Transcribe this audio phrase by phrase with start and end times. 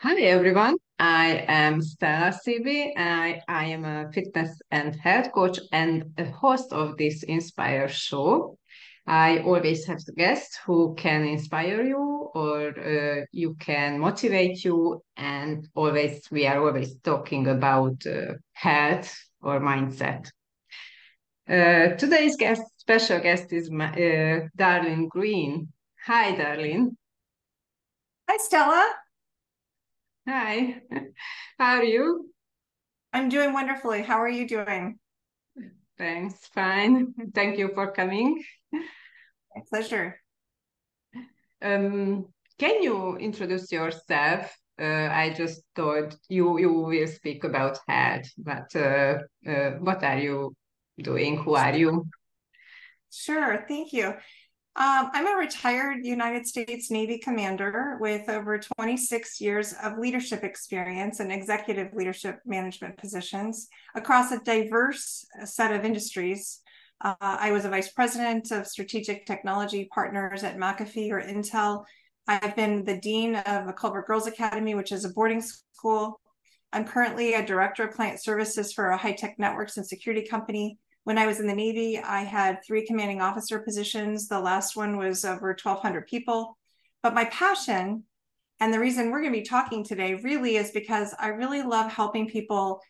[0.00, 2.92] Hi everyone, I am Stella Sibi.
[2.98, 8.58] I, I am a fitness and health coach and a host of this Inspire show.
[9.06, 15.66] I always have guests who can inspire you or uh, you can motivate you, and
[15.74, 20.30] always we are always talking about uh, health or mindset.
[21.48, 25.72] Uh, today's guest, special guest is uh, Darlene Green.
[26.04, 26.90] Hi, Darlene.
[28.28, 29.05] Hi, Stella.
[30.28, 30.80] Hi,
[31.58, 32.30] how are you?
[33.12, 34.02] I'm doing wonderfully.
[34.02, 34.98] How are you doing?
[35.98, 37.14] Thanks, fine.
[37.34, 38.42] Thank you for coming.
[39.54, 40.20] My pleasure.
[41.62, 42.26] Um,
[42.58, 44.54] can you introduce yourself?
[44.78, 50.18] Uh, I just thought you you will speak about head, but uh, uh, what are
[50.18, 50.54] you
[51.02, 51.38] doing?
[51.38, 52.06] Who are you?
[53.10, 54.14] Sure, thank you.
[54.78, 61.18] Um, I'm a retired United States Navy commander with over 26 years of leadership experience
[61.18, 66.60] and executive leadership management positions across a diverse set of industries.
[67.00, 71.84] Uh, I was a vice president of strategic technology partners at McAfee or Intel.
[72.28, 76.20] I've been the dean of a Culver Girls Academy, which is a boarding school.
[76.74, 80.76] I'm currently a director of client services for a high tech networks and security company
[81.06, 84.26] when I was in the Navy, I had three commanding officer positions.
[84.26, 86.58] The last one was over 1,200 people.
[87.00, 88.02] But my passion
[88.58, 91.92] and the reason we're going to be talking today really is because I really love
[91.92, 92.80] helping people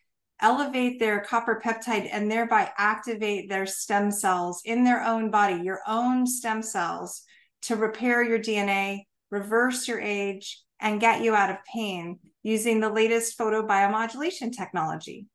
[0.41, 5.81] elevate their copper peptide and thereby activate their stem cells in their own body, your
[5.87, 7.23] own stem cells
[7.65, 12.89] to repair your DNA, reverse your age, and get you out of pain using the
[12.89, 15.27] latest photobiomodulation technology.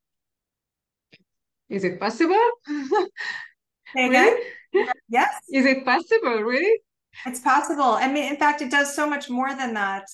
[1.72, 2.36] Is it possible?
[3.94, 4.42] Really?
[5.10, 5.34] Yes.
[5.52, 6.82] Is it possible, really?
[7.26, 7.84] It's possible.
[7.84, 10.06] I mean, in fact, it does so much more than that.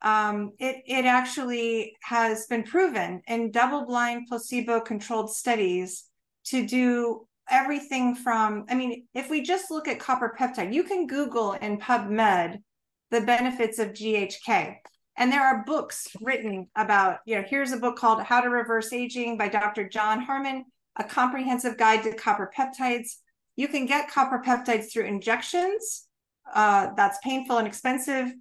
[0.00, 6.04] Um, it it actually has been proven in double-blind placebo-controlled studies
[6.46, 8.64] to do everything from.
[8.70, 12.62] I mean, if we just look at copper peptide, you can Google in PubMed
[13.10, 14.76] the benefits of GHK.
[15.18, 18.92] And there are books written about, you know, here's a book called How to Reverse
[18.92, 19.88] Aging by Dr.
[19.88, 20.64] John Harmon
[20.98, 23.16] a comprehensive guide to copper peptides.
[23.56, 26.06] You can get copper peptides through injections.
[26.52, 28.32] Uh, that's painful and expensive.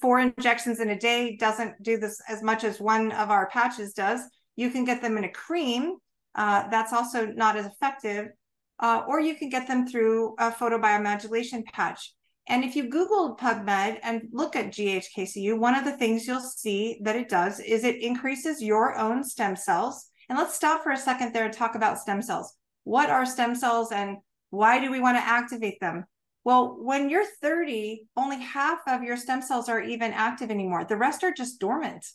[0.00, 3.92] Four injections in a day doesn't do this as much as one of our patches
[3.94, 4.20] does.
[4.56, 5.96] You can get them in a cream.
[6.34, 8.28] Uh, that's also not as effective.
[8.80, 12.14] Uh, or you can get them through a photobiomodulation patch.
[12.46, 16.98] And if you Google PubMed and look at GHKCU, one of the things you'll see
[17.02, 20.96] that it does is it increases your own stem cells and let's stop for a
[20.96, 22.54] second there and talk about stem cells.
[22.84, 24.18] What are stem cells and
[24.50, 26.06] why do we want to activate them?
[26.44, 30.84] Well, when you're 30, only half of your stem cells are even active anymore.
[30.84, 32.06] The rest are just dormant.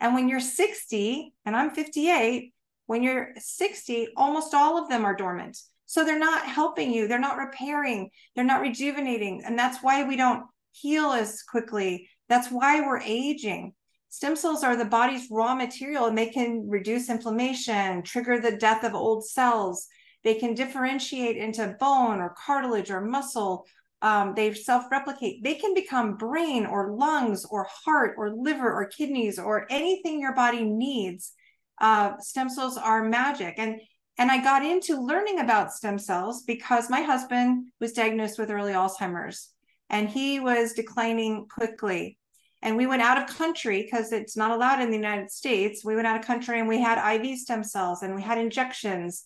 [0.00, 2.52] And when you're 60, and I'm 58,
[2.86, 5.58] when you're 60, almost all of them are dormant.
[5.86, 9.42] So they're not helping you, they're not repairing, they're not rejuvenating.
[9.44, 12.08] And that's why we don't heal as quickly.
[12.28, 13.72] That's why we're aging.
[14.10, 18.84] Stem cells are the body's raw material and they can reduce inflammation, trigger the death
[18.84, 19.86] of old cells.
[20.24, 23.66] They can differentiate into bone or cartilage or muscle.
[24.00, 25.42] Um, they self replicate.
[25.42, 30.34] They can become brain or lungs or heart or liver or kidneys or anything your
[30.34, 31.32] body needs.
[31.80, 33.54] Uh, stem cells are magic.
[33.58, 33.80] And
[34.20, 38.72] and I got into learning about stem cells because my husband was diagnosed with early
[38.72, 39.50] Alzheimer's
[39.90, 42.18] and he was declining quickly
[42.62, 45.84] and we went out of country because it's not allowed in the United States.
[45.84, 49.24] We went out of country and we had IV stem cells and we had injections.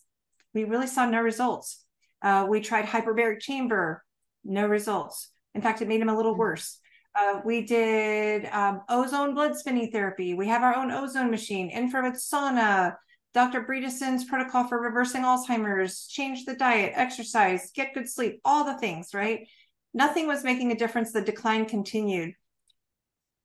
[0.53, 1.85] We really saw no results.
[2.21, 4.05] Uh, we tried hyperbaric chamber,
[4.45, 5.31] no results.
[5.55, 6.79] In fact, it made him a little worse.
[7.19, 10.35] Uh, we did um, ozone blood spinning therapy.
[10.35, 12.97] We have our own ozone machine, infrared sauna,
[13.35, 13.63] Dr.
[13.63, 19.15] Bredesen's protocol for reversing Alzheimer's, change the diet, exercise, get good sleep, all the things,
[19.15, 19.49] right?
[19.95, 21.13] Nothing was making a difference.
[21.13, 22.35] The decline continued.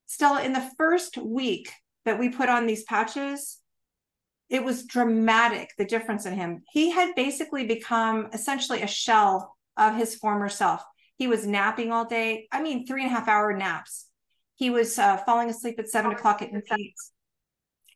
[0.07, 1.71] Stella, in the first week
[2.05, 3.59] that we put on these patches,
[4.49, 6.63] it was dramatic the difference in him.
[6.71, 10.81] He had basically become essentially a shell of his former self.
[11.17, 12.47] He was napping all day.
[12.51, 14.05] I mean, three and a half hour naps.
[14.55, 16.95] He was uh, falling asleep at seven o'clock at night.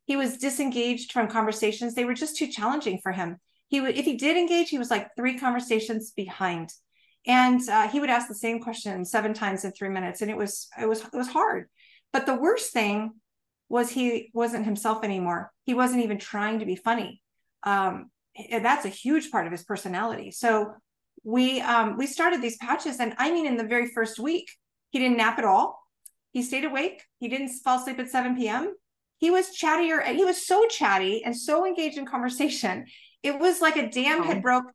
[0.06, 1.96] He was disengaged from conversations.
[1.96, 3.38] They were just too challenging for him.
[3.69, 6.74] He would, if he did engage, he was like three conversations behind,
[7.25, 10.36] and uh, he would ask the same question seven times in three minutes, and it
[10.36, 11.69] was it was it was hard.
[12.13, 13.13] But the worst thing
[13.69, 15.52] was he wasn't himself anymore.
[15.63, 17.22] He wasn't even trying to be funny.
[17.63, 18.12] Um,
[18.52, 20.31] that's a huge part of his personality.
[20.31, 20.74] So
[21.24, 24.50] we um, we started these patches, and I mean, in the very first week,
[24.90, 25.81] he didn't nap at all.
[26.31, 27.04] He stayed awake.
[27.19, 28.74] He didn't fall asleep at 7 p.m.
[29.18, 32.86] He was chattier and he was so chatty and so engaged in conversation.
[33.22, 34.24] It was like a dam oh.
[34.24, 34.66] had broke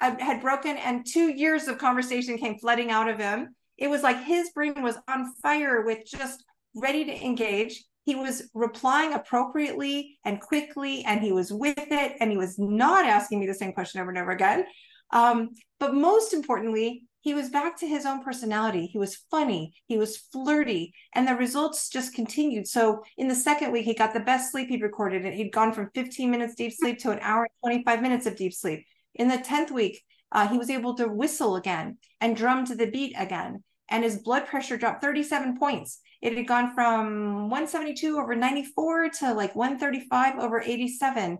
[0.00, 3.54] uh, had broken and two years of conversation came flooding out of him.
[3.78, 6.44] It was like his brain was on fire with just
[6.74, 7.84] ready to engage.
[8.04, 13.06] He was replying appropriately and quickly, and he was with it, and he was not
[13.06, 14.66] asking me the same question over and over again.
[15.10, 18.86] Um, but most importantly, he was back to his own personality.
[18.86, 22.66] He was funny, he was flirty, and the results just continued.
[22.68, 25.72] So in the second week, he got the best sleep he'd recorded, and he'd gone
[25.72, 28.84] from 15 minutes deep sleep to an hour and 25 minutes of deep sleep.
[29.14, 32.90] In the 10th week, uh, he was able to whistle again and drum to the
[32.90, 36.00] beat again, and his blood pressure dropped 37 points.
[36.24, 41.36] It had gone from 172 over 94 to like 135 over 87.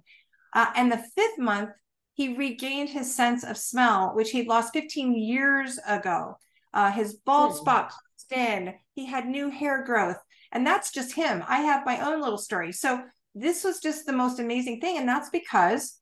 [0.53, 1.71] Uh, and the fifth month,
[2.13, 6.37] he regained his sense of smell, which he'd lost 15 years ago.
[6.75, 7.57] Uh, his bald mm.
[7.57, 8.75] spot closed in.
[8.95, 10.19] He had new hair growth.
[10.53, 11.43] And that's just him.
[11.49, 12.71] I have my own little story.
[12.71, 13.03] So
[13.35, 14.99] this was just the most amazing thing.
[14.99, 15.99] And that's because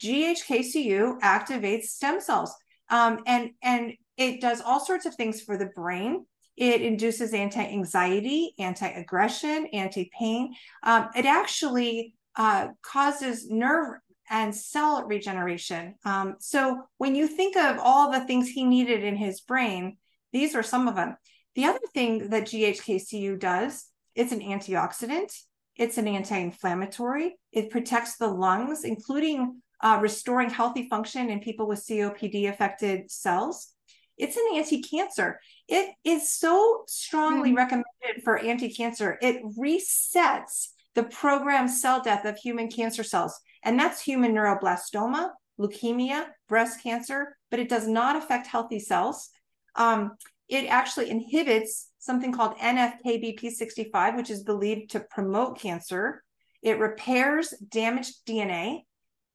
[0.00, 2.54] GHKCU activates stem cells.
[2.90, 6.26] Um, and, and it does all sorts of things for the brain.
[6.60, 10.54] It induces anti anxiety, anti aggression, anti pain.
[10.82, 13.96] Um, it actually uh, causes nerve
[14.28, 15.94] and cell regeneration.
[16.04, 19.96] Um, so when you think of all the things he needed in his brain,
[20.34, 21.16] these are some of them.
[21.54, 25.34] The other thing that GHKCU does, it's an antioxidant,
[25.76, 31.80] it's an anti-inflammatory, it protects the lungs, including uh, restoring healthy function in people with
[31.80, 33.72] COPD affected cells.
[34.20, 35.40] It's an anti-cancer.
[35.70, 37.56] It is so strongly mm.
[37.56, 39.18] recommended for anti-cancer.
[39.22, 46.26] It resets the programmed cell death of human cancer cells and that's human neuroblastoma, leukemia,
[46.48, 49.30] breast cancer, but it does not affect healthy cells.
[49.76, 50.12] Um,
[50.48, 56.22] it actually inhibits something called NF-κBP65, which is believed to promote cancer.
[56.62, 58.80] It repairs damaged DNA,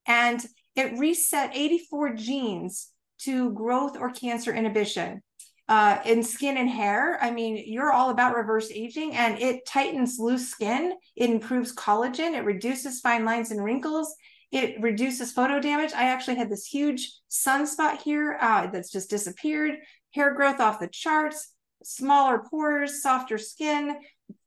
[0.07, 0.43] and
[0.75, 5.21] it reset 84 genes to growth or cancer inhibition.
[5.67, 10.19] Uh, in skin and hair, I mean, you're all about reverse aging and it tightens
[10.19, 10.93] loose skin.
[11.15, 12.35] It improves collagen.
[12.35, 14.13] It reduces fine lines and wrinkles.
[14.51, 15.91] It reduces photo damage.
[15.93, 19.79] I actually had this huge sunspot here uh, that's just disappeared.
[20.13, 21.51] Hair growth off the charts,
[21.83, 23.97] smaller pores, softer skin.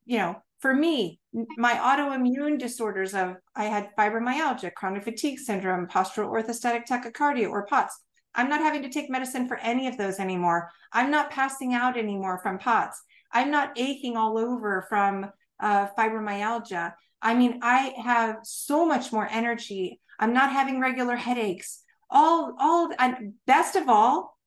[0.06, 1.20] You know, for me,
[1.56, 8.00] my autoimmune disorders of I had fibromyalgia, chronic fatigue syndrome, postural orthostatic tachycardia, or POTS.
[8.38, 10.70] I'm not having to take medicine for any of those anymore.
[10.92, 13.02] I'm not passing out anymore from POTS.
[13.32, 16.94] I'm not aching all over from uh, fibromyalgia.
[17.20, 20.00] I mean, I have so much more energy.
[20.20, 21.82] I'm not having regular headaches.
[22.10, 24.38] All, all, and best of all,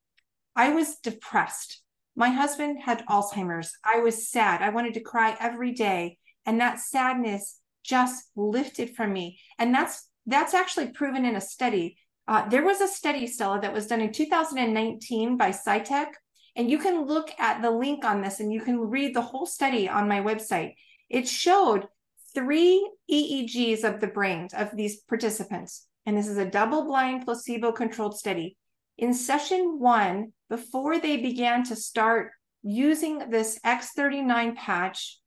[0.56, 1.82] I was depressed.
[2.16, 3.74] My husband had Alzheimer's.
[3.84, 4.62] I was sad.
[4.62, 6.18] I wanted to cry every day.
[6.46, 9.40] And that sadness just lifted from me.
[9.60, 11.98] And that's that's actually proven in a study.
[12.28, 16.08] Uh, there was a study, Stella, that was done in 2019 by SciTech,
[16.56, 19.46] and you can look at the link on this and you can read the whole
[19.46, 20.76] study on my website.
[21.10, 21.88] It showed
[22.34, 27.72] three EEGs of the brains of these participants, and this is a double blind placebo
[27.72, 28.58] controlled study.
[28.98, 32.32] In session one, before they began to start
[32.64, 35.20] using this X39 patch,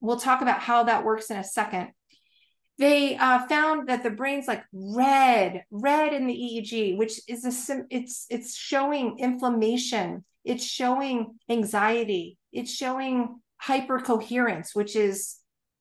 [0.00, 1.92] we'll talk about how that works in a second
[2.78, 7.84] they uh, found that the brain's like red, red in the EEG, which is a
[7.90, 15.36] it's it's showing inflammation, it's showing anxiety, it's showing hypercoherence, which is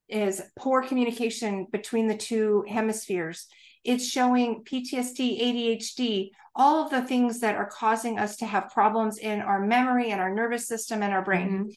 [0.08, 3.48] is poor communication between the two hemispheres.
[3.84, 9.18] It's showing PTSD, ADHD, all of the things that are causing us to have problems
[9.18, 11.50] in our memory and our nervous system and our brain.
[11.50, 11.70] Mm-hmm.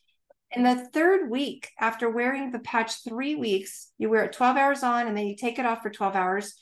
[0.56, 4.82] In the third week, after wearing the patch three weeks, you wear it 12 hours
[4.82, 6.54] on and then you take it off for 12 hours.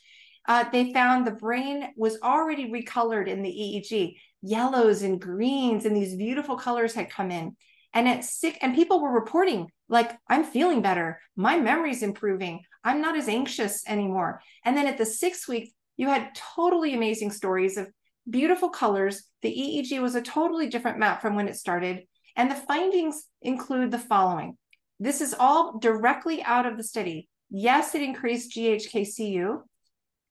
[0.49, 4.17] Uh, they found the brain was already recolored in the EEG.
[4.41, 7.55] Yellows and greens and these beautiful colors had come in.
[7.93, 11.21] And at sick, and people were reporting, like, I'm feeling better.
[11.37, 12.63] My memory's improving.
[12.83, 14.41] I'm not as anxious anymore.
[14.65, 17.89] And then at the sixth week, you had totally amazing stories of
[18.29, 19.23] beautiful colors.
[19.41, 22.03] The EEG was a totally different map from when it started.
[22.35, 24.57] And the findings include the following.
[24.99, 27.29] This is all directly out of the study.
[27.49, 29.61] Yes, it increased GHKCU.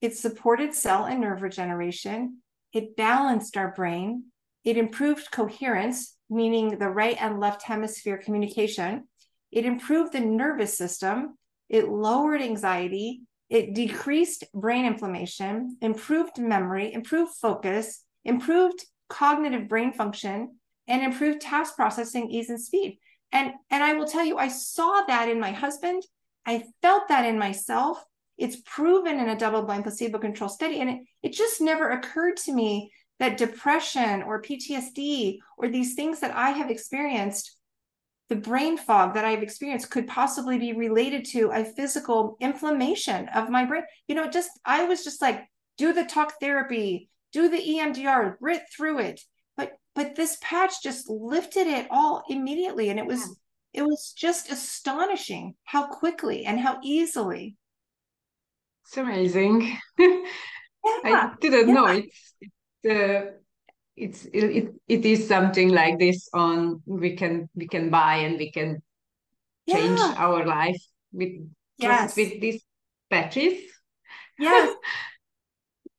[0.01, 2.39] It supported cell and nerve regeneration.
[2.73, 4.25] It balanced our brain.
[4.65, 9.05] It improved coherence, meaning the right and left hemisphere communication.
[9.53, 11.39] It improved the nervous system.
[11.69, 13.23] It lowered anxiety.
[13.49, 21.77] It decreased brain inflammation, improved memory, improved focus, improved cognitive brain function, and improve task
[21.77, 22.99] processing ease and speed.
[23.33, 26.03] And and I will tell you, I saw that in my husband.
[26.47, 28.05] I felt that in myself.
[28.37, 32.91] It's proven in a double-blind placebo-controlled study, and it, it just never occurred to me
[33.21, 37.57] that depression or PTSD or these things that I have experienced,
[38.29, 43.51] the brain fog that I've experienced, could possibly be related to a physical inflammation of
[43.51, 43.85] my brain.
[44.09, 45.45] You know, just I was just like,
[45.79, 49.21] do the talk therapy, do the EMDR, grit through it.
[49.95, 52.91] But this patch just lifted it all immediately.
[52.91, 53.21] And it was
[53.73, 53.83] yeah.
[53.83, 57.57] it was just astonishing how quickly and how easily.
[58.85, 59.79] It's amazing.
[59.99, 60.19] yeah.
[61.05, 61.75] I didn't yeah.
[61.75, 62.35] know it's
[62.91, 63.31] uh,
[63.97, 68.51] it's it, it is something like this on we can we can buy and we
[68.51, 68.83] can
[69.69, 70.83] change our life
[71.13, 71.33] with
[71.79, 72.17] yes.
[72.17, 72.63] with these
[73.11, 73.61] patches.
[74.39, 74.75] Yes.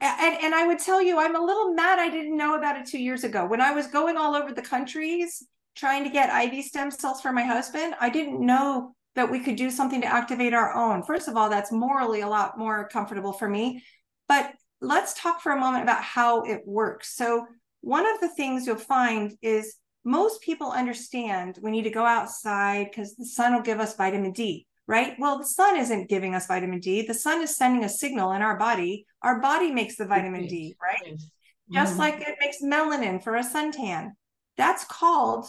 [0.02, 2.86] and, and I would tell you, I'm a little mad I didn't know about it
[2.86, 3.46] two years ago.
[3.46, 7.32] When I was going all over the countries trying to get IV stem cells for
[7.32, 11.04] my husband, I didn't know that we could do something to activate our own.
[11.04, 13.84] First of all, that's morally a lot more comfortable for me.
[14.28, 17.16] But let's talk for a moment about how it works.
[17.16, 17.48] So,
[17.82, 22.88] one of the things you'll find is most people understand we need to go outside
[22.90, 25.16] because the sun will give us vitamin D right?
[25.20, 27.02] Well, the sun isn't giving us vitamin D.
[27.02, 29.06] The sun is sending a signal in our body.
[29.22, 31.14] Our body makes the vitamin D, right?
[31.14, 31.74] Mm-hmm.
[31.74, 34.12] Just like it makes melanin for a suntan.
[34.58, 35.48] That's called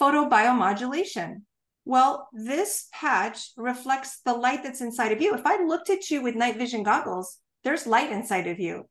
[0.00, 1.42] photobiomodulation.
[1.84, 5.34] Well, this patch reflects the light that's inside of you.
[5.34, 8.88] If I looked at you with night vision goggles, there's light inside of you.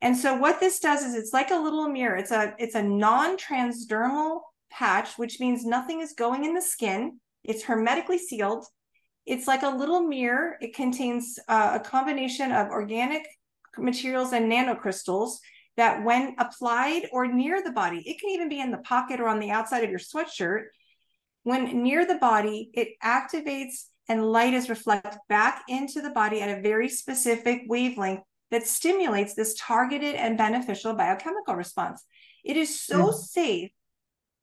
[0.00, 2.16] And so what this does is it's like a little mirror.
[2.16, 4.40] It's a it's a non-transdermal
[4.70, 7.18] patch, which means nothing is going in the skin.
[7.44, 8.66] It's hermetically sealed.
[9.26, 10.56] It's like a little mirror.
[10.60, 13.26] It contains uh, a combination of organic
[13.76, 15.32] materials and nanocrystals
[15.76, 19.28] that, when applied or near the body, it can even be in the pocket or
[19.28, 20.66] on the outside of your sweatshirt.
[21.42, 26.58] When near the body, it activates and light is reflected back into the body at
[26.58, 32.04] a very specific wavelength that stimulates this targeted and beneficial biochemical response.
[32.44, 33.14] It is so mm.
[33.14, 33.70] safe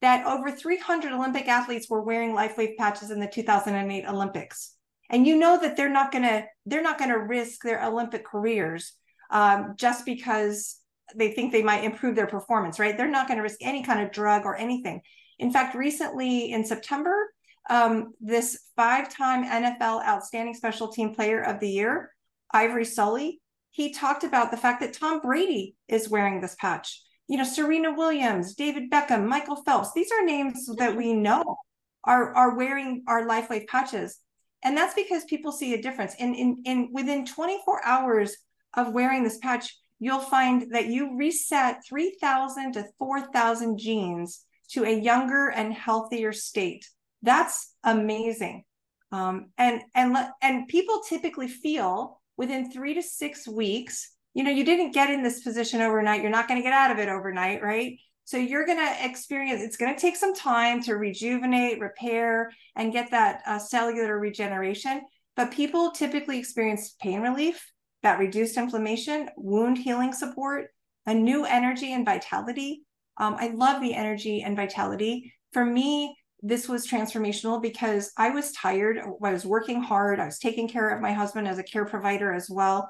[0.04, 4.76] that over 300 Olympic athletes were wearing LifeWave patches in the 2008 Olympics.
[5.10, 8.26] And you know that they're not going to they're not going to risk their Olympic
[8.26, 8.94] careers
[9.32, 10.78] um, just because
[11.16, 12.98] they think they might improve their performance, right?
[12.98, 15.02] They're not going to risk any kind of drug or anything.
[15.40, 17.34] In fact, recently in September,
[17.70, 22.12] um, this five-time NFL Outstanding Special Team Player of the Year,
[22.52, 23.40] Ivory Sully,
[23.72, 27.94] he talked about the fact that Tom Brady is wearing this patch you know, Serena
[27.94, 29.94] Williams, David Beckham, Michael Phelps.
[29.94, 31.58] These are names that we know
[32.03, 34.20] are are wearing our LifeWave patches.
[34.63, 36.15] And that's because people see a difference.
[36.15, 38.36] In, in, in within 24 hours
[38.75, 45.00] of wearing this patch, you'll find that you reset 3,000 to 4,000 genes to a
[45.00, 46.88] younger and healthier state.
[47.22, 48.63] That's amazing.
[49.12, 54.66] Um, and and and people typically feel within three to six weeks you know, you
[54.66, 56.22] didn't get in this position overnight.
[56.22, 57.98] You're not going to get out of it overnight, right?
[58.25, 62.94] So you're going to experience, it's going to take some time to rejuvenate, repair, and
[62.94, 65.02] get that uh, cellular regeneration.
[65.36, 67.63] But people typically experience pain relief,
[68.02, 70.68] that reduced inflammation, wound healing support,
[71.06, 72.84] a new energy and vitality.
[73.18, 75.34] Um, I love the energy and vitality.
[75.52, 79.00] For me, this was transformational because I was tired.
[79.00, 80.20] I was working hard.
[80.20, 82.90] I was taking care of my husband as a care provider as well.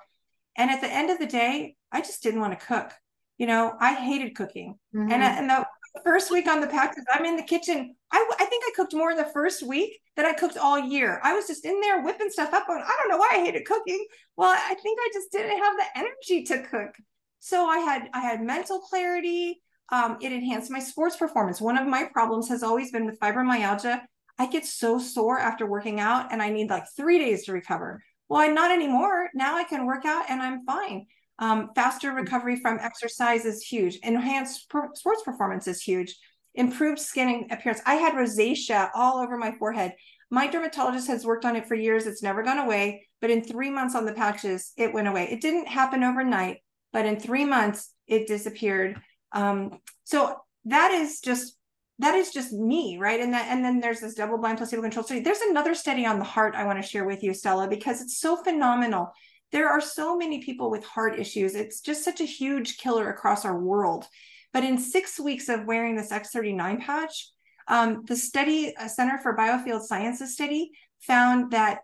[0.55, 2.91] And at the end of the day, I just didn't want to cook.
[3.37, 4.77] You know, I hated cooking.
[4.95, 5.11] Mm-hmm.
[5.11, 5.65] And, and the
[6.03, 7.95] first week on the patches, I'm in the kitchen.
[8.11, 11.19] I, I think I cooked more in the first week than I cooked all year.
[11.23, 12.65] I was just in there whipping stuff up.
[12.69, 14.05] I don't know why I hated cooking.
[14.37, 16.95] Well, I think I just didn't have the energy to cook.
[17.39, 19.61] So I had I had mental clarity.
[19.91, 21.59] Um, it enhanced my sports performance.
[21.59, 24.01] One of my problems has always been with fibromyalgia.
[24.39, 28.01] I get so sore after working out, and I need like three days to recover.
[28.29, 29.29] Well, not anymore.
[29.33, 31.05] Now I can work out and I'm fine.
[31.39, 33.97] Um, faster recovery from exercise is huge.
[34.03, 36.15] Enhanced per- sports performance is huge.
[36.55, 37.81] Improved skin appearance.
[37.85, 39.93] I had rosacea all over my forehead.
[40.29, 42.05] My dermatologist has worked on it for years.
[42.05, 43.07] It's never gone away.
[43.21, 45.29] But in three months on the patches, it went away.
[45.31, 46.57] It didn't happen overnight,
[46.91, 48.99] but in three months, it disappeared.
[49.31, 51.57] Um, so that is just
[51.99, 53.19] that is just me, right?
[53.19, 55.21] And that, and then there's this double blind placebo controlled study.
[55.21, 58.19] There's another study on the heart I want to share with you, Stella, because it's
[58.19, 59.11] so phenomenal.
[59.51, 61.53] There are so many people with heart issues.
[61.53, 64.05] It's just such a huge killer across our world.
[64.51, 67.29] But in six weeks of wearing this X39 patch,
[67.67, 70.71] um, the study, uh, Center for Biofield Sciences study,
[71.01, 71.79] found that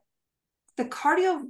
[0.77, 1.41] the cardio,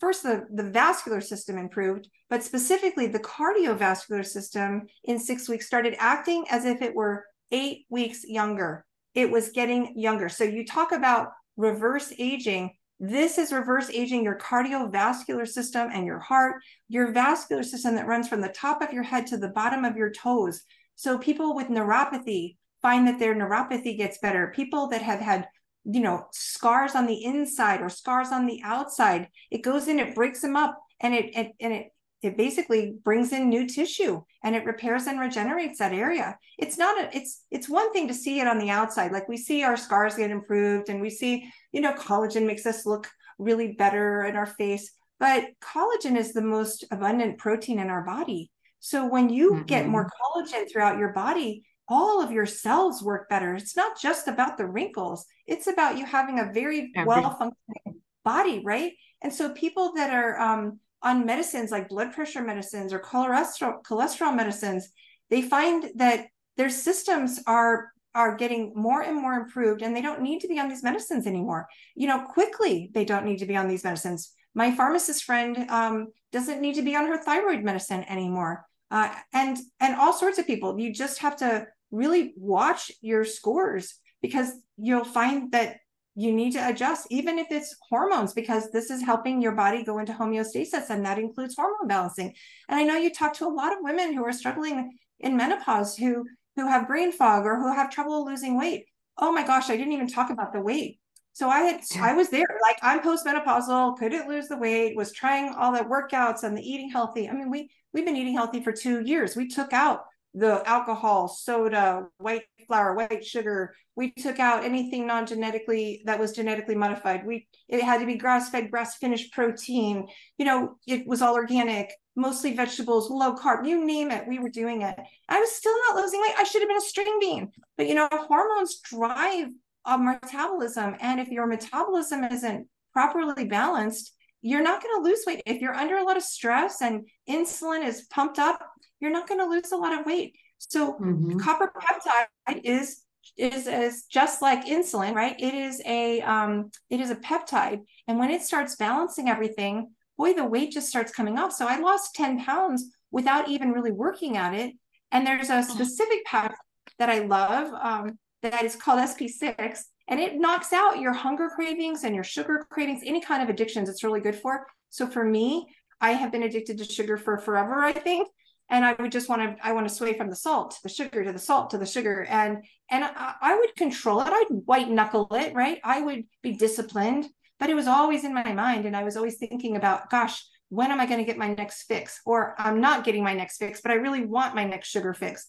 [0.00, 5.94] first the, the vascular system improved, but specifically the cardiovascular system in six weeks started
[5.98, 8.84] acting as if it were eight weeks younger.
[9.14, 10.28] it was getting younger.
[10.28, 12.72] So you talk about reverse aging.
[12.98, 16.56] This is reverse aging your cardiovascular system and your heart,
[16.88, 19.96] your vascular system that runs from the top of your head to the bottom of
[19.96, 20.64] your toes.
[20.96, 24.52] So people with neuropathy find that their neuropathy gets better.
[24.54, 25.46] People that have had
[25.84, 30.14] you know scars on the inside or scars on the outside it goes in it
[30.14, 31.88] breaks them up and it, it and it
[32.24, 36.38] it basically brings in new tissue and it repairs and regenerates that area.
[36.58, 39.12] It's not a it's it's one thing to see it on the outside.
[39.12, 42.86] Like we see our scars get improved and we see you know collagen makes us
[42.86, 48.04] look really better in our face but collagen is the most abundant protein in our
[48.04, 48.50] body.
[48.80, 49.64] So when you mm-hmm.
[49.64, 53.54] get more collagen throughout your body all of your cells work better.
[53.54, 55.26] It's not just about the wrinkles.
[55.46, 58.92] It's about you having a very well functioning body right?
[59.22, 64.34] And so people that are um, on medicines like blood pressure medicines or cholesterol cholesterol
[64.34, 64.88] medicines,
[65.30, 70.22] they find that their systems are are getting more and more improved and they don't
[70.22, 71.66] need to be on these medicines anymore.
[71.94, 74.32] You know, quickly they don't need to be on these medicines.
[74.54, 78.64] My pharmacist friend um, doesn't need to be on her thyroid medicine anymore.
[78.90, 80.78] Uh, and and all sorts of people.
[80.78, 85.76] You just have to really watch your scores because you'll find that
[86.16, 89.98] you need to adjust, even if it's hormones, because this is helping your body go
[89.98, 92.32] into homeostasis, and that includes hormone balancing.
[92.68, 95.96] And I know you talk to a lot of women who are struggling in menopause
[95.96, 96.24] who
[96.56, 98.84] who have brain fog or who have trouble losing weight.
[99.18, 101.00] Oh my gosh, I didn't even talk about the weight.
[101.32, 105.52] So I had I was there, like I'm postmenopausal, couldn't lose the weight, was trying
[105.52, 107.28] all the workouts and the eating healthy.
[107.28, 109.34] I mean, we we've been eating healthy for two years.
[109.34, 113.74] We took out the alcohol, soda, white flour, white sugar.
[113.96, 117.26] We took out anything non-genetically that was genetically modified.
[117.26, 120.06] We it had to be grass-fed, grass-finished protein.
[120.38, 124.26] You know, it was all organic, mostly vegetables, low carb, you name it.
[124.28, 124.96] We were doing it.
[125.28, 126.34] I was still not losing weight.
[126.38, 127.52] I should have been a string bean.
[127.76, 129.48] But you know, hormones drive
[129.84, 130.96] a metabolism.
[131.00, 134.12] And if your metabolism isn't properly balanced,
[134.42, 135.42] you're not going to lose weight.
[135.46, 138.60] If you're under a lot of stress and insulin is pumped up,
[139.00, 140.36] you're not going to lose a lot of weight.
[140.58, 141.38] So mm-hmm.
[141.38, 143.02] copper peptide is
[143.36, 145.36] is is just like insulin, right?
[145.38, 150.34] It is a um, it is a peptide, and when it starts balancing everything, boy,
[150.34, 151.52] the weight just starts coming off.
[151.52, 154.74] So I lost ten pounds without even really working at it.
[155.12, 156.54] And there's a specific patch
[156.98, 162.04] that I love um, that is called SP6, and it knocks out your hunger cravings
[162.04, 163.88] and your sugar cravings, any kind of addictions.
[163.88, 164.66] It's really good for.
[164.90, 165.66] So for me,
[166.00, 167.82] I have been addicted to sugar for forever.
[167.82, 168.28] I think
[168.70, 170.88] and I would just want to I want to sway from the salt to the
[170.88, 172.24] sugar to the salt to the sugar.
[172.24, 174.28] And and I, I, would control it.
[174.28, 175.80] I'd white knuckle it right?
[175.84, 177.26] I would be disciplined
[177.60, 178.84] but it was always in my mind.
[178.84, 181.82] And I was always thinking about gosh when am I going to get my next
[181.84, 182.20] fix?
[182.24, 185.46] Or I'm not getting my next fix but I really want my next sugar fix.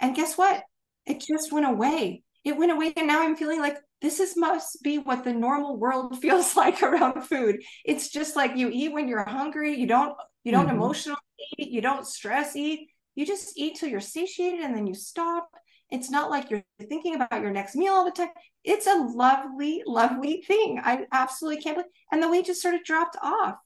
[0.00, 0.62] And guess what?
[1.06, 2.22] It just went away.
[2.44, 5.76] It went away and now I'm feeling like this is must be what the normal
[5.76, 7.62] world feels like around food.
[7.84, 9.74] It's just like you eat when you're hungry.
[9.74, 10.76] You don't you don't mm-hmm.
[10.76, 11.18] emotionally
[11.56, 12.88] eat, you don't stress eat.
[13.14, 15.50] You just eat till you're satiated and then you stop.
[15.90, 18.28] It's not like you're thinking about your next meal all the time.
[18.62, 20.80] It's a lovely, lovely thing.
[20.82, 21.90] I absolutely can't believe.
[22.12, 23.56] And the weight just sort of dropped off.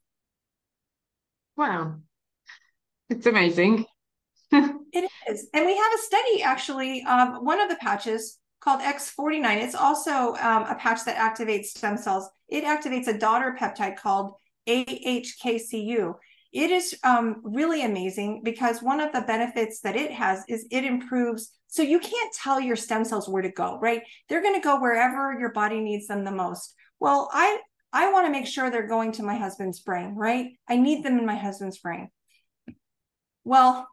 [1.57, 1.97] Wow.
[3.11, 3.85] It's amazing.
[4.53, 5.49] it is.
[5.53, 9.63] And we have a study actually of one of the patches called X49.
[9.63, 12.29] It's also um, a patch that activates stem cells.
[12.49, 14.35] It activates a daughter peptide called
[14.69, 16.15] AHKCU
[16.53, 20.85] it is um, really amazing because one of the benefits that it has is it
[20.85, 21.51] improves.
[21.69, 24.03] So you can't tell your stem cells where to go, right?
[24.29, 26.75] They're going to go wherever your body needs them the most.
[27.01, 27.59] Well, I
[27.95, 30.53] I want to make sure they're going to my husband's brain, right?
[30.69, 32.09] I need them in my husband's brain.
[33.45, 33.89] Well,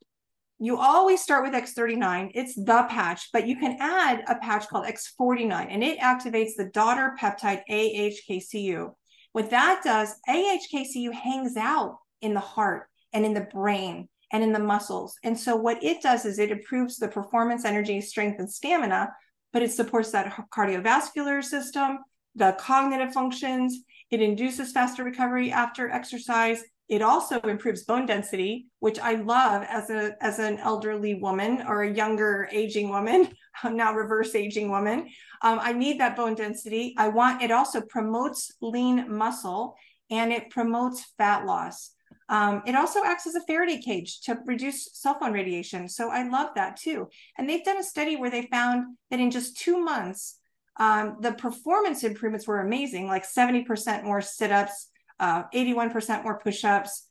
[0.57, 2.31] you always start with X39.
[2.33, 6.69] It's the patch, but you can add a patch called X49 and it activates the
[6.73, 8.93] daughter peptide AHKCU.
[9.31, 14.51] What that does, AHKCU hangs out in the heart and in the brain and in
[14.51, 15.17] the muscles.
[15.23, 19.12] And so what it does is it improves the performance, energy, strength, and stamina,
[19.51, 21.99] but it supports that cardiovascular system,
[22.36, 23.79] the cognitive functions.
[24.12, 26.63] It induces faster recovery after exercise.
[26.88, 31.84] It also improves bone density, which I love as a as an elderly woman or
[31.84, 33.29] a younger aging woman,
[33.63, 35.08] now reverse aging woman.
[35.41, 36.95] Um, I need that bone density.
[36.97, 39.75] I want it also promotes lean muscle
[40.10, 41.91] and it promotes fat loss.
[42.29, 45.89] Um, it also acts as a Faraday cage to reduce cell phone radiation.
[45.89, 47.09] So I love that too.
[47.37, 50.37] And they've done a study where they found that in just two months,
[50.77, 54.89] um, the performance improvements were amazing, like 70% more sit ups,
[55.19, 57.08] uh, 81% more push ups,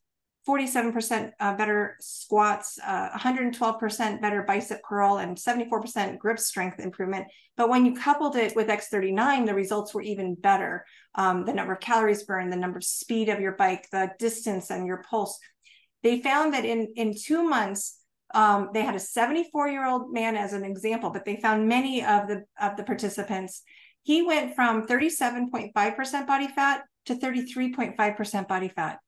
[0.49, 7.27] 47% uh, better squats, uh, 112% better bicep curl, and 74% grip strength improvement.
[7.59, 10.87] But when you coupled it with X39, the results were even better.
[11.15, 14.71] Um, the number of calories burned, the number of speed of your bike, the distance,
[14.71, 15.39] and your pulse.
[16.03, 17.99] They found that in, in two months,
[18.33, 22.05] um, they had a 74 year old man as an example, but they found many
[22.05, 23.63] of the of the participants.
[24.03, 28.99] He went from 37.5% body fat to 33.5% body fat.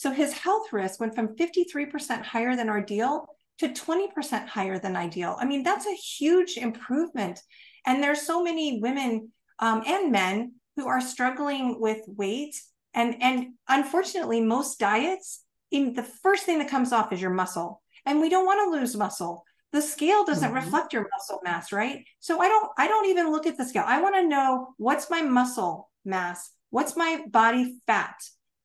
[0.00, 3.26] So his health risk went from 53% higher than ideal
[3.58, 5.36] to 20% higher than ideal.
[5.38, 7.38] I mean, that's a huge improvement.
[7.84, 12.58] And there's so many women um, and men who are struggling with weight.
[12.94, 17.82] And, and unfortunately, most diets, the first thing that comes off is your muscle.
[18.06, 19.44] And we don't want to lose muscle.
[19.72, 20.64] The scale doesn't mm-hmm.
[20.64, 22.06] reflect your muscle mass, right?
[22.20, 23.84] So I don't I don't even look at the scale.
[23.86, 26.52] I want to know what's my muscle mass?
[26.70, 28.16] What's my body fat?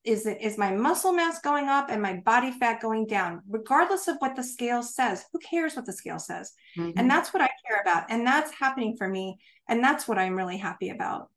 [0.06, 4.08] Is it is my muscle mass going up and my body fat going down regardless
[4.08, 6.92] of what the scale says who cares what the scale says mm-hmm.
[6.98, 9.38] and that's what i care about and that's happening for me
[9.68, 11.30] and that's what i'm really happy about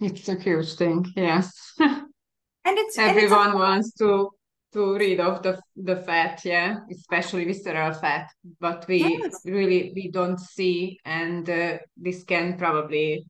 [0.00, 2.04] it's a huge thing yes and
[2.64, 4.30] it's everyone and it's wants to
[4.72, 9.42] to rid of the the fat yeah especially visceral fat but we yes.
[9.44, 13.26] really we don't see and uh, this can probably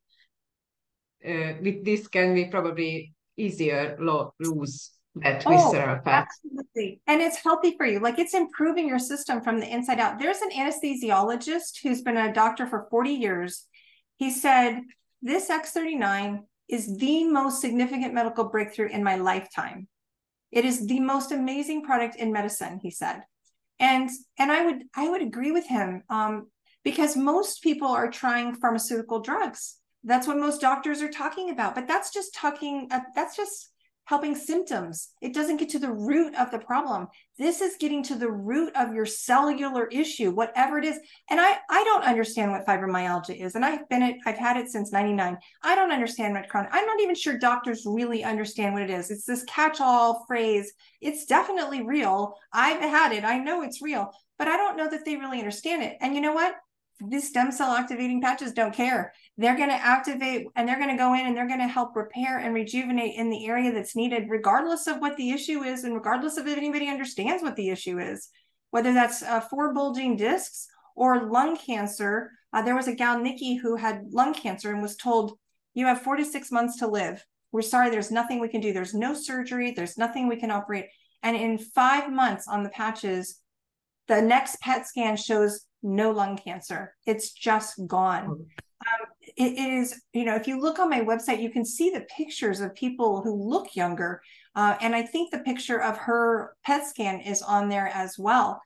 [1.26, 6.28] uh, with this can we probably easier lo- lose that visceral oh, fat.
[6.28, 7.00] Absolutely.
[7.06, 8.00] And it's healthy for you.
[8.00, 10.18] Like it's improving your system from the inside out.
[10.18, 13.66] There's an anesthesiologist who's been a doctor for 40 years.
[14.16, 14.80] He said,
[15.20, 19.88] This X39 is the most significant medical breakthrough in my lifetime.
[20.50, 23.22] It is the most amazing product in medicine, he said.
[23.78, 26.50] And and I would I would agree with him um,
[26.84, 31.86] because most people are trying pharmaceutical drugs that's what most doctors are talking about but
[31.86, 33.72] that's just talking uh, that's just
[34.04, 35.10] helping symptoms.
[35.20, 37.08] It doesn't get to the root of the problem.
[37.38, 40.98] This is getting to the root of your cellular issue whatever it is.
[41.30, 44.68] And i i don't understand what fibromyalgia is and i've been it i've had it
[44.68, 48.82] since 99 i don't understand what chronic i'm not even sure doctors really understand what
[48.82, 49.10] it is.
[49.10, 50.72] It's this catch-all phrase.
[51.00, 52.34] It's definitely real.
[52.52, 53.24] I've had it.
[53.24, 55.96] I know it's real but i don't know that they really understand it.
[56.00, 56.54] And you know what?
[57.08, 59.12] These stem cell activating patches don't care.
[59.38, 61.96] They're going to activate and they're going to go in and they're going to help
[61.96, 65.94] repair and rejuvenate in the area that's needed, regardless of what the issue is and
[65.94, 68.28] regardless of if anybody understands what the issue is,
[68.70, 72.30] whether that's uh, four bulging discs or lung cancer.
[72.52, 75.38] Uh, there was a gal, Nikki, who had lung cancer and was told,
[75.74, 77.24] You have four to six months to live.
[77.52, 78.72] We're sorry, there's nothing we can do.
[78.72, 80.86] There's no surgery, there's nothing we can operate.
[81.22, 83.38] And in five months on the patches,
[84.08, 86.94] the next PET scan shows no lung cancer.
[87.06, 88.26] It's just gone.
[88.28, 88.32] Oh.
[88.32, 92.06] Um, it, is, you know, if you look on my website, you can see the
[92.16, 94.22] pictures of people who look younger.
[94.54, 98.60] Uh, and I think the picture of her PET scan is on there as well.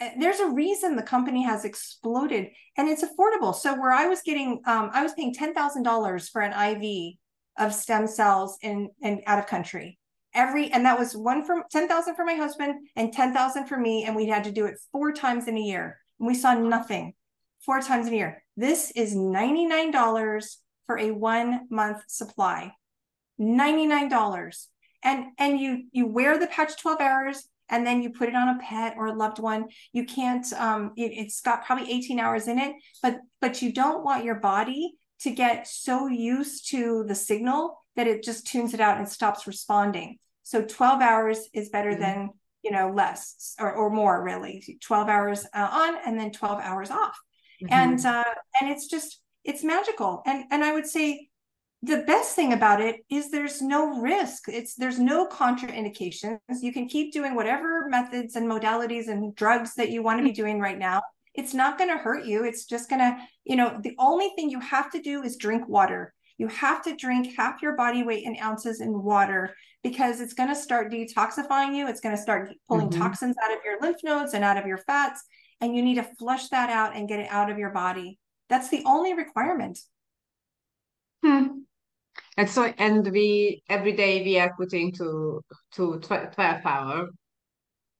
[0.00, 3.54] Uh, there's a reason the company has exploded and it's affordable.
[3.54, 7.14] So, where I was getting, um, I was paying $10,000 for an IV
[7.58, 9.98] of stem cells in, in out of country
[10.34, 14.16] every and that was one for 10,000 for my husband and 10,000 for me and
[14.16, 17.12] we had to do it four times in a year and we saw nothing
[17.60, 18.41] four times in a year.
[18.56, 22.72] This is $99 for a one month supply.
[23.40, 24.66] $99.
[25.04, 28.50] And and you you wear the patch 12 hours and then you put it on
[28.50, 29.66] a pet or a loved one.
[29.92, 34.04] You can't um it, it's got probably 18 hours in it, but but you don't
[34.04, 38.80] want your body to get so used to the signal that it just tunes it
[38.80, 40.18] out and stops responding.
[40.42, 42.00] So 12 hours is better mm-hmm.
[42.00, 42.30] than
[42.62, 46.90] you know less or, or more really 12 hours uh, on and then 12 hours
[46.90, 47.18] off
[47.62, 47.72] mm-hmm.
[47.72, 48.24] and uh,
[48.60, 51.28] and it's just it's magical and and i would say
[51.84, 56.88] the best thing about it is there's no risk it's there's no contraindications you can
[56.88, 60.78] keep doing whatever methods and modalities and drugs that you want to be doing right
[60.78, 61.02] now
[61.34, 64.48] it's not going to hurt you it's just going to you know the only thing
[64.48, 68.24] you have to do is drink water you have to drink half your body weight
[68.24, 71.88] in ounces in water because it's going to start detoxifying you.
[71.88, 73.00] It's going to start pulling mm-hmm.
[73.00, 75.22] toxins out of your lymph nodes and out of your fats.
[75.62, 78.18] And you need to flush that out and get it out of your body.
[78.50, 79.78] That's the only requirement.
[81.22, 81.62] Hmm.
[82.36, 85.42] And so, and we every day we are putting to
[85.76, 87.08] to 12 hour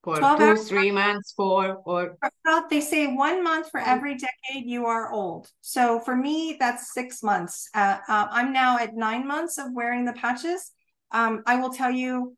[0.02, 0.68] for two, hours.
[0.68, 5.48] three months, four, or well, they say one month for every decade you are old.
[5.60, 7.68] So for me, that's six months.
[7.74, 10.72] Uh, uh, I'm now at nine months of wearing the patches.
[11.12, 12.36] Um, I will tell you,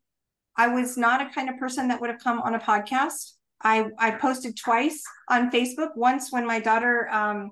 [0.55, 3.33] I was not a kind of person that would have come on a podcast.
[3.65, 5.89] I I posted twice on Facebook.
[5.97, 7.51] Once when my daughter um,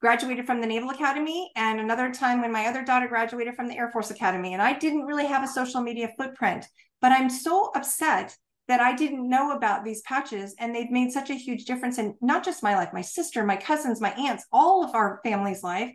[0.00, 3.76] graduated from the Naval Academy, and another time when my other daughter graduated from the
[3.76, 4.54] Air Force Academy.
[4.54, 6.66] And I didn't really have a social media footprint,
[7.00, 8.36] but I'm so upset
[8.68, 12.16] that I didn't know about these patches and they've made such a huge difference in
[12.20, 15.92] not just my life, my sister, my cousins, my aunts, all of our family's life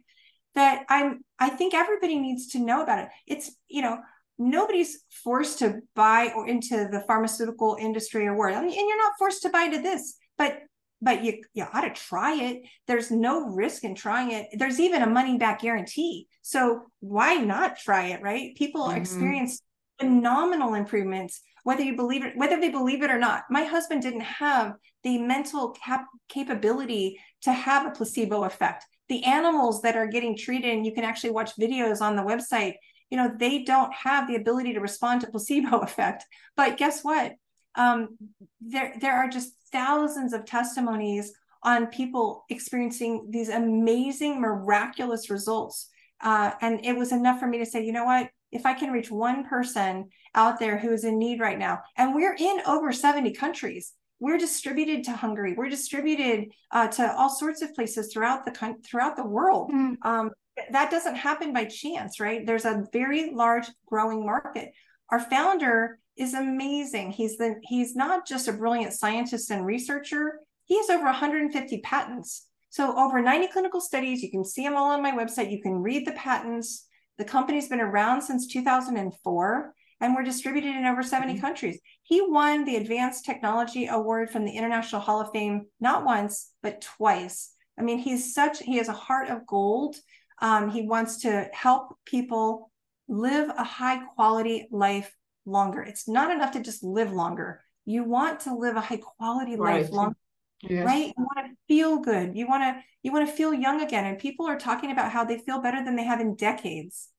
[0.56, 3.10] that I'm I think everybody needs to know about it.
[3.28, 4.00] It's, you know,
[4.42, 8.98] nobody's forced to buy or into the pharmaceutical industry or where, I mean, and you're
[8.98, 10.60] not forced to buy to this, but
[11.04, 12.64] but you you ought to try it.
[12.88, 14.48] There's no risk in trying it.
[14.54, 16.28] There's even a money back guarantee.
[16.42, 18.56] So why not try it, right?
[18.56, 19.02] People mm-hmm.
[19.02, 19.62] experience
[20.00, 24.22] phenomenal improvements whether you believe it whether they believe it or not my husband didn't
[24.22, 24.74] have
[25.04, 30.74] the mental cap- capability to have a placebo effect the animals that are getting treated
[30.74, 32.74] and you can actually watch videos on the website
[33.12, 37.34] you know they don't have the ability to respond to placebo effect but guess what
[37.76, 38.18] um,
[38.60, 45.88] there there are just thousands of testimonies on people experiencing these amazing miraculous results
[46.22, 48.92] uh, and it was enough for me to say you know what if I can
[48.92, 52.92] reach one person out there who is in need right now, and we're in over
[52.92, 58.46] 70 countries, we're distributed to Hungary, we're distributed uh, to all sorts of places throughout
[58.46, 59.72] the throughout the world.
[59.72, 59.96] Mm.
[60.04, 60.32] Um,
[60.72, 62.46] that doesn't happen by chance, right?
[62.46, 64.72] There's a very large growing market.
[65.10, 67.12] Our founder is amazing.
[67.12, 70.40] He's the he's not just a brilliant scientist and researcher.
[70.66, 72.48] He has over 150 patents.
[72.70, 74.24] So over 90 clinical studies.
[74.24, 75.52] You can see them all on my website.
[75.52, 76.88] You can read the patents.
[77.18, 81.42] The company's been around since 2004 and we're distributed in over 70 mm-hmm.
[81.42, 81.80] countries.
[82.02, 86.82] He won the Advanced Technology Award from the International Hall of Fame not once, but
[86.82, 87.54] twice.
[87.78, 89.96] I mean, he's such, he has a heart of gold.
[90.42, 92.72] Um, he wants to help people
[93.08, 95.82] live a high quality life longer.
[95.82, 97.62] It's not enough to just live longer.
[97.86, 99.82] You want to live a high quality right.
[99.82, 100.16] life longer.
[100.64, 100.86] Yes.
[100.86, 104.06] right you want to feel good you want to you want to feel young again
[104.06, 107.10] and people are talking about how they feel better than they have in decades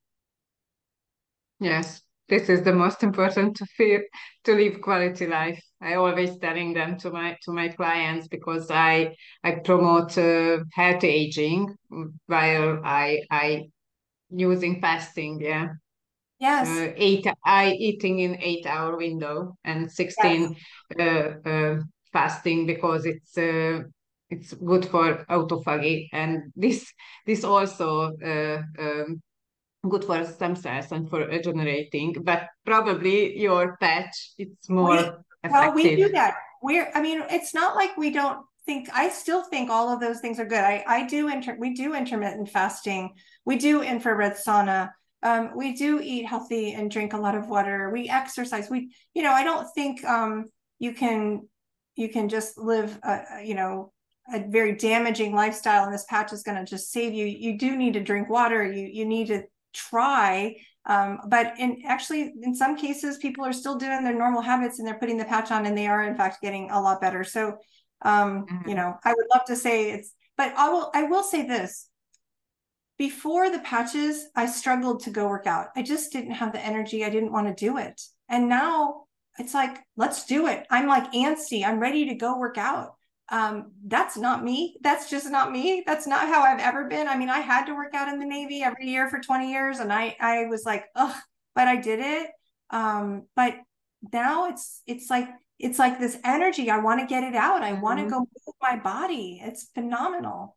[1.62, 4.00] Yes, this is the most important to feel
[4.44, 5.62] to live quality life.
[5.82, 11.08] I always telling them to my to my clients because I I promote uh, healthy
[11.08, 11.74] aging
[12.26, 13.64] while I I
[14.30, 15.40] using fasting.
[15.40, 15.68] Yeah.
[16.38, 16.68] Yes.
[16.68, 20.56] Uh, eight I eating in eight hour window and sixteen
[20.96, 21.38] yes.
[21.44, 21.80] uh, uh,
[22.12, 23.82] fasting because it's uh,
[24.30, 26.92] it's good for autophagy and this
[27.26, 29.22] this also uh, um,
[29.88, 35.74] good for stem cells and for regenerating, but probably your patch it's more effective.
[35.74, 36.34] Well, we do that.
[36.62, 40.20] We're I mean, it's not like we don't think I still think all of those
[40.20, 40.60] things are good.
[40.60, 43.14] I I do inter we do intermittent fasting.
[43.44, 44.90] We do infrared sauna.
[45.24, 47.90] Um, we do eat healthy and drink a lot of water.
[47.90, 48.70] We exercise.
[48.70, 50.46] We you know, I don't think um
[50.78, 51.48] you can
[51.96, 53.92] you can just live a, you know
[54.32, 57.76] a very damaging lifestyle and this patch is going to just save you you do
[57.76, 60.54] need to drink water you you need to try
[60.86, 64.88] um, but in actually in some cases people are still doing their normal habits and
[64.88, 67.22] they're putting the patch on and they are in fact getting a lot better.
[67.24, 67.58] So
[68.02, 68.68] um, mm-hmm.
[68.68, 71.88] you know i would love to say it's but i will i will say this.
[72.98, 75.68] Before the patches i struggled to go work out.
[75.76, 77.04] I just didn't have the energy.
[77.04, 78.00] I didn't want to do it.
[78.28, 79.04] And now
[79.38, 80.66] it's like let's do it.
[80.70, 81.64] I'm like antsy.
[81.64, 82.94] I'm ready to go work out
[83.32, 84.76] um, that's not me.
[84.82, 85.82] That's just not me.
[85.86, 87.08] That's not how I've ever been.
[87.08, 89.78] I mean, I had to work out in the Navy every year for 20 years
[89.78, 91.16] and I, I was like, ugh,
[91.54, 92.30] but I did it.
[92.68, 93.54] Um, but
[94.12, 96.70] now it's, it's like, it's like this energy.
[96.70, 97.62] I want to get it out.
[97.62, 97.80] I mm-hmm.
[97.80, 99.40] want to go move my body.
[99.42, 100.54] It's phenomenal.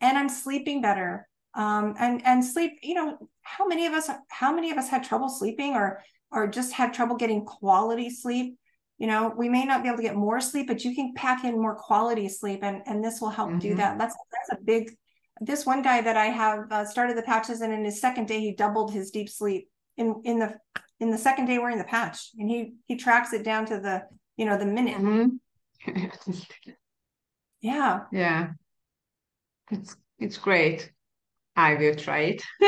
[0.00, 1.28] And I'm sleeping better.
[1.54, 5.04] Um, and, and sleep, you know, how many of us, how many of us had
[5.04, 8.58] trouble sleeping or, or just had trouble getting quality sleep?
[8.98, 11.44] You know we may not be able to get more sleep but you can pack
[11.44, 13.58] in more quality sleep and and this will help mm-hmm.
[13.58, 13.98] do that.
[13.98, 14.96] That's that's a big
[15.40, 18.40] this one guy that i have uh, started the patches and in his second day
[18.40, 20.54] he doubled his deep sleep in in the
[20.98, 24.02] in the second day wearing the patch and he he tracks it down to the
[24.36, 24.98] you know the minute.
[24.98, 26.40] Mm-hmm.
[27.60, 28.00] yeah.
[28.12, 28.48] Yeah.
[29.70, 30.92] It's it's great
[31.56, 32.42] I will try it.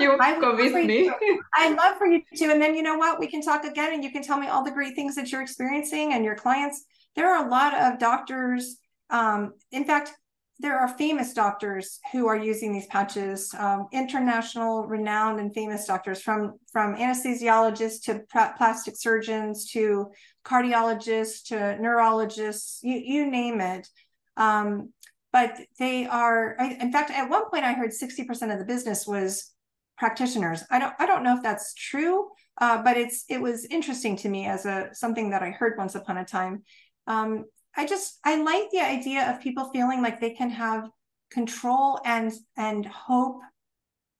[0.00, 1.10] you I convince me.
[1.54, 2.44] I'd love for you to.
[2.50, 3.20] And then you know what?
[3.20, 5.42] We can talk again and you can tell me all the great things that you're
[5.42, 6.84] experiencing and your clients.
[7.14, 8.78] There are a lot of doctors.
[9.10, 10.12] Um, in fact,
[10.60, 16.20] there are famous doctors who are using these patches, um, international renowned and famous doctors
[16.20, 20.10] from, from anesthesiologists to plastic surgeons to
[20.44, 23.88] cardiologists to neurologists, you, you name it.
[24.36, 24.92] Um,
[25.32, 29.52] but they are in fact at one point i heard 60% of the business was
[29.98, 32.28] practitioners i don't i don't know if that's true
[32.60, 35.94] uh, but it's it was interesting to me as a something that i heard once
[35.94, 36.62] upon a time
[37.06, 37.44] um,
[37.76, 40.88] i just i like the idea of people feeling like they can have
[41.30, 43.40] control and and hope.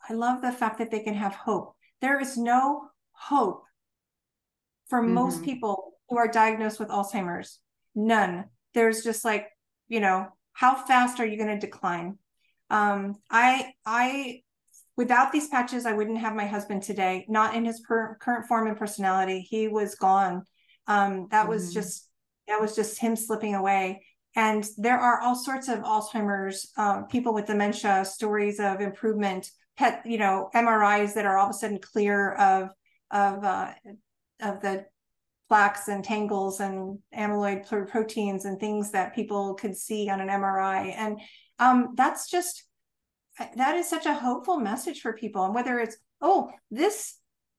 [0.08, 1.74] I love the fact that they can have hope.
[2.00, 3.64] There is no hope
[4.88, 5.14] for mm-hmm.
[5.14, 7.58] most people who are diagnosed with Alzheimer's.
[7.94, 8.46] None.
[8.72, 9.48] There's just like,
[9.88, 12.18] you know, how fast are you going to decline?
[12.70, 14.42] Um, I I
[14.96, 17.24] without these patches, I wouldn't have my husband today.
[17.28, 19.40] Not in his per- current form and personality.
[19.40, 20.44] He was gone.
[20.86, 21.50] Um, that mm-hmm.
[21.50, 22.08] was just
[22.48, 24.02] that was just him slipping away.
[24.36, 30.02] And there are all sorts of Alzheimer's, uh, people with dementia, stories of improvement, PET,
[30.04, 32.70] you know, MRIs that are all of a sudden clear of
[33.10, 33.72] of uh,
[34.40, 34.86] of the
[35.50, 40.94] plaques and tangles and amyloid proteins and things that people could see on an MRI.
[40.96, 41.20] And
[41.58, 42.64] um, that's just
[43.40, 45.44] uh, that is such a hopeful message for people.
[45.44, 47.16] And whether it's oh this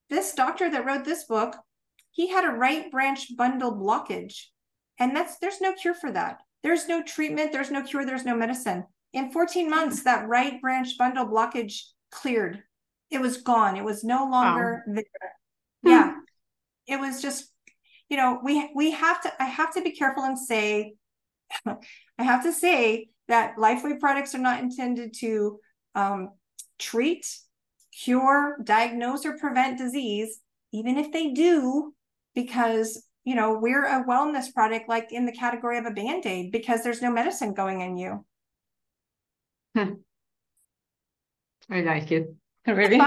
[0.10, 1.58] this doctor that wrote this book,
[2.12, 4.45] he had a right branch bundle blockage,
[4.97, 6.39] and that's there's no cure for that.
[6.63, 8.86] There's no treatment, there's no cure, there's no medicine.
[9.13, 9.69] In 14 hmm.
[9.69, 12.63] months, that right branch bundle blockage cleared.
[13.10, 13.75] It was gone.
[13.75, 14.93] It was no longer wow.
[14.95, 15.04] there.
[15.84, 15.89] Hmm.
[15.89, 16.15] Yeah.
[16.88, 17.51] it was just,
[18.12, 20.95] you know, we we have to I have to be careful and say,
[21.65, 25.60] I have to say that LifeWave products are not intended to
[25.95, 26.32] um,
[26.78, 27.26] treat,
[27.97, 30.41] cure, diagnose, or prevent disease,
[30.74, 31.93] even if they do,
[32.36, 36.52] because you know, we're a wellness product like in the category of a band aid
[36.52, 38.26] because there's no medicine going in you.
[39.74, 39.93] Hmm.
[41.69, 42.28] I like it.
[42.67, 43.00] Really.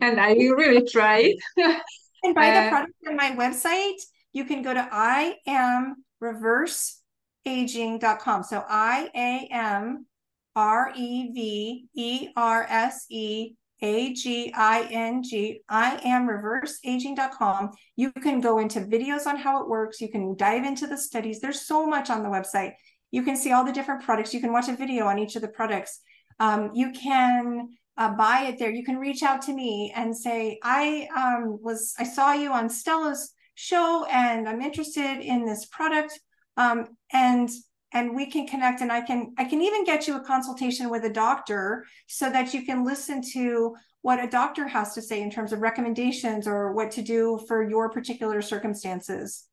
[0.00, 4.00] and I really try and buy uh, the product on my website.
[4.34, 7.00] You can go to I am reverse
[7.46, 8.42] aging.com.
[8.42, 10.06] So I A M
[10.54, 15.60] R E V E R S E a G I N G.
[15.68, 17.70] I am reverseaging.com.
[17.96, 20.00] You can go into videos on how it works.
[20.00, 21.40] You can dive into the studies.
[21.40, 22.72] There's so much on the website.
[23.10, 24.34] You can see all the different products.
[24.34, 26.00] You can watch a video on each of the products.
[26.40, 28.70] Um, you can uh, buy it there.
[28.70, 32.68] You can reach out to me and say, I um, was, I saw you on
[32.68, 36.18] Stella's show and I'm interested in this product.
[36.56, 37.50] Um, and
[37.92, 41.04] and we can connect and i can i can even get you a consultation with
[41.04, 45.30] a doctor so that you can listen to what a doctor has to say in
[45.30, 49.46] terms of recommendations or what to do for your particular circumstances.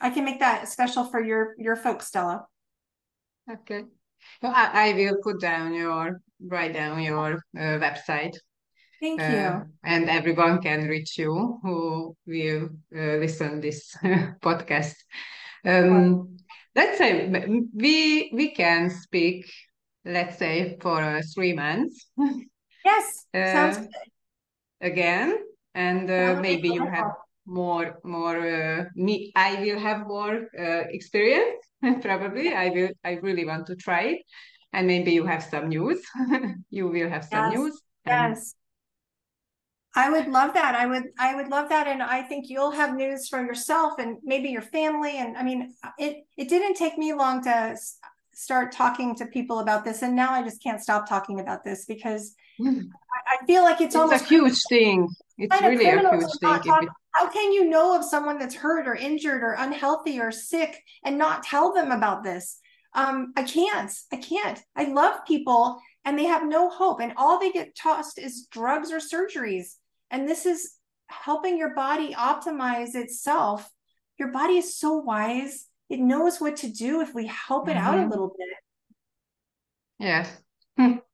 [0.00, 2.46] I can make that special for your your folks stella.
[3.50, 3.82] Okay.
[4.44, 8.36] I, I will put down your write down your uh, website
[9.00, 9.62] Thank uh, you.
[9.84, 13.94] and everyone can reach you who will uh, listen this
[14.42, 14.94] podcast.
[15.64, 16.36] Um,
[16.74, 17.28] let's say
[17.74, 19.50] we we can speak
[20.04, 22.06] let's say for uh, three months.
[22.84, 24.08] Yes uh, sounds good.
[24.80, 25.36] again
[25.74, 27.12] and uh, maybe you have
[27.44, 31.64] more more uh, me i will have more uh, experience
[32.02, 32.52] probably.
[32.54, 34.22] I will i really want to try it.
[34.72, 36.00] And maybe you have some news.
[36.70, 37.58] You will have some yes.
[37.58, 37.82] news.
[38.06, 38.54] yes
[39.98, 40.76] I would love that.
[40.76, 44.18] I would I would love that and I think you'll have news for yourself and
[44.22, 47.76] maybe your family and I mean it it didn't take me long to
[48.32, 51.84] start talking to people about this and now I just can't stop talking about this
[51.84, 52.88] because mm.
[53.12, 55.08] I, I, feel like it's, it's almost a huge thing.
[55.36, 56.60] It's really a huge thing.
[56.60, 60.80] Talk, how can you know of someone that's hurt or injured or unhealthy or sick
[61.04, 62.60] and not tell them about this?
[62.94, 63.92] Um, I can't.
[64.12, 64.60] I can't.
[64.76, 68.92] I love people and they have no hope and all they get tossed is drugs
[68.92, 69.74] or surgeries
[70.10, 70.74] and this is
[71.06, 73.68] helping your body optimize itself.
[74.18, 75.66] Your body is so wise.
[75.88, 77.86] It knows what to do if we help it mm-hmm.
[77.86, 78.10] out a mm-hmm.
[78.10, 78.56] little bit.
[80.00, 80.30] Yes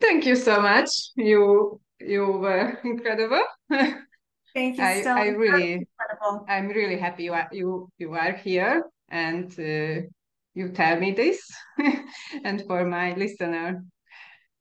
[0.00, 0.90] thank you so much.
[1.16, 3.44] You you were incredible.
[4.54, 5.86] Thank you I, I really
[6.48, 10.00] i'm really happy you are you you are here and uh,
[10.54, 11.38] you tell me this
[12.44, 13.84] and for my listener.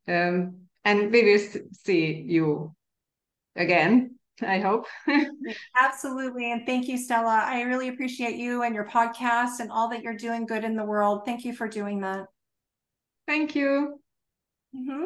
[0.08, 2.76] Um, and we will see you
[3.56, 4.86] again I hope.
[5.80, 6.52] Absolutely.
[6.52, 7.44] And thank you, Stella.
[7.46, 10.84] I really appreciate you and your podcast and all that you're doing good in the
[10.84, 11.22] world.
[11.26, 12.26] Thank you for doing that.
[13.28, 14.00] Thank you.
[14.76, 15.06] Mm-hmm.